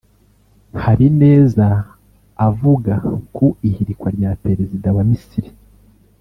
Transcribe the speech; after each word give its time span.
Habineza 0.83 1.67
avuga 2.47 2.93
ku 3.35 3.47
ihirikwa 3.67 4.09
rya 4.17 4.31
Perezida 4.43 4.87
wa 4.95 5.03
Misiri 5.09 5.51